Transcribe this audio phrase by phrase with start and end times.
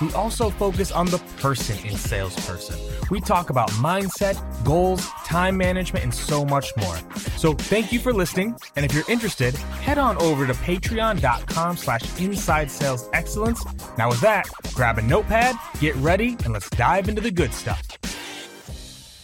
[0.00, 2.78] We also focus on the person in salesperson.
[3.10, 6.98] We talk about mindset, goals, time management, and so much more.
[7.38, 8.56] So thank you for listening.
[8.76, 13.64] And if you're interested, head on over to patreon.com slash inside sales excellence.
[13.96, 17.82] Now with that, grab a notepad, get ready, and let's dive into the good stuff.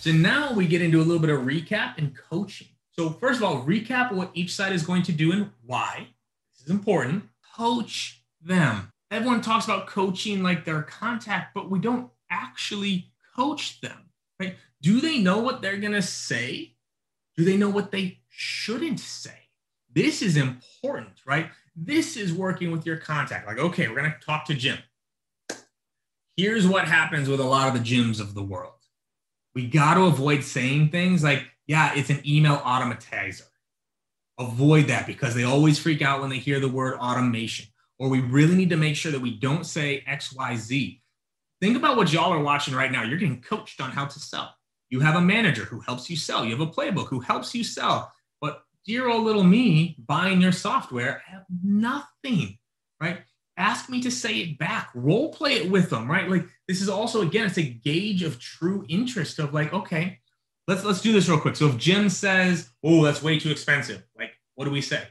[0.00, 2.68] So now we get into a little bit of recap and coaching.
[2.92, 6.08] So first of all, recap what each side is going to do and why.
[6.54, 7.24] This is important.
[7.56, 14.08] Coach them everyone talks about coaching like their contact, but we don't actually coach them,
[14.40, 14.56] right?
[14.80, 16.74] Do they know what they're going to say?
[17.36, 19.36] Do they know what they shouldn't say?
[19.94, 21.50] This is important, right?
[21.76, 23.46] This is working with your contact.
[23.46, 24.78] Like, okay, we're going to talk to Jim.
[26.36, 28.72] Here's what happens with a lot of the Jims of the world.
[29.54, 33.42] We got to avoid saying things like, yeah, it's an email automatizer.
[34.38, 37.66] Avoid that because they always freak out when they hear the word automation
[38.02, 41.00] or we really need to make sure that we don't say XYZ.
[41.60, 43.04] Think about what y'all are watching right now.
[43.04, 44.56] You're getting coached on how to sell.
[44.90, 46.44] You have a manager who helps you sell.
[46.44, 48.12] You have a playbook who helps you sell.
[48.40, 52.58] But dear old little me buying your software, I have nothing,
[53.00, 53.20] right?
[53.56, 54.90] Ask me to say it back.
[54.96, 56.28] Role play it with them, right?
[56.28, 60.18] Like this is also again, it's a gauge of true interest of like, okay,
[60.66, 61.54] let's let's do this real quick.
[61.54, 65.06] So if Jim says, "Oh, that's way too expensive," like, what do we say?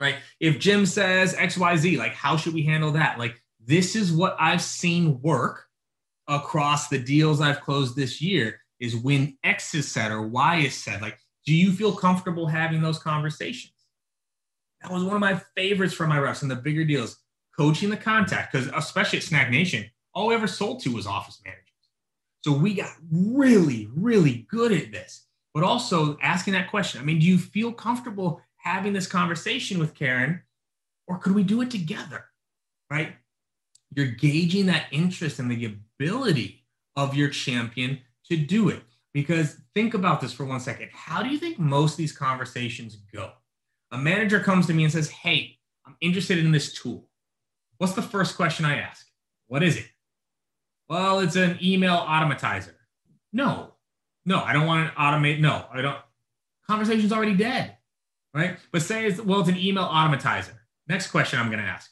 [0.00, 0.16] Right?
[0.40, 3.18] If Jim says XYZ, like how should we handle that?
[3.18, 5.66] Like this is what I've seen work
[6.26, 10.74] across the deals I've closed this year is when X is said or Y is
[10.74, 11.02] said.
[11.02, 13.74] Like, do you feel comfortable having those conversations?
[14.80, 17.18] That was one of my favorites for my reps in the bigger deals,
[17.56, 21.64] coaching the contact, because especially at SnackNation, all we ever sold to was office managers.
[22.42, 27.00] So we got really, really good at this, but also asking that question.
[27.00, 30.42] I mean, do you feel comfortable having this conversation with Karen,
[31.06, 32.26] or could we do it together?
[32.90, 33.14] Right?
[33.94, 36.64] You're gauging that interest and the ability
[36.96, 38.82] of your champion to do it.
[39.12, 40.88] Because think about this for one second.
[40.92, 43.32] How do you think most of these conversations go?
[43.90, 47.08] A manager comes to me and says, Hey, I'm interested in this tool.
[47.78, 49.04] What's the first question I ask?
[49.48, 49.86] What is it?
[50.88, 52.74] Well, it's an email automatizer.
[53.32, 53.74] No,
[54.24, 55.40] no, I don't want to automate.
[55.40, 55.98] No, I don't.
[56.68, 57.76] Conversation's already dead
[58.34, 58.58] right?
[58.72, 60.54] But say it's well, it's an email automatizer.
[60.88, 61.90] Next question I'm going to ask: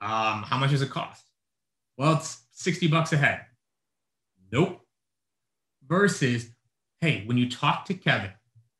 [0.00, 1.24] um, How much does it cost?
[1.96, 3.42] Well, it's sixty bucks a head.
[4.50, 4.80] Nope.
[5.86, 6.50] Versus,
[7.00, 8.30] hey, when you talk to Kevin,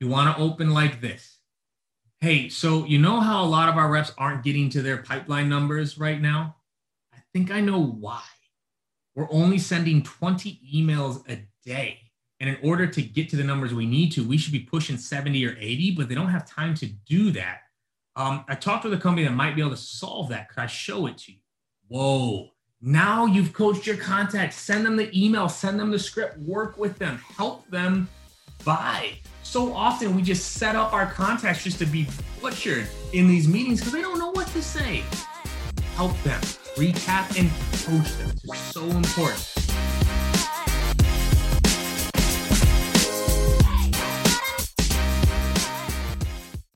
[0.00, 1.38] you want to open like this.
[2.20, 5.48] Hey, so you know how a lot of our reps aren't getting to their pipeline
[5.48, 6.56] numbers right now?
[7.12, 8.22] I think I know why.
[9.14, 11.98] We're only sending 20 emails a day.
[12.42, 14.98] And in order to get to the numbers we need to, we should be pushing
[14.98, 17.60] 70 or 80, but they don't have time to do that.
[18.16, 20.48] Um, I talked with a company that might be able to solve that.
[20.48, 21.38] Could I show it to you?
[21.86, 22.48] Whoa.
[22.80, 24.56] Now you've coached your contacts.
[24.56, 28.08] Send them the email, send them the script, work with them, help them
[28.64, 29.12] buy.
[29.44, 32.08] So often we just set up our contacts just to be
[32.40, 35.04] butchered in these meetings because they don't know what to say.
[35.94, 36.40] Help them,
[36.74, 37.48] recap and
[37.84, 38.36] coach them.
[38.42, 39.51] It's so important.